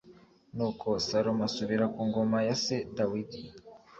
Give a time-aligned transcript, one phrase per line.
[0.55, 3.41] nuko salomo asubira ku ngoma ya se dawidi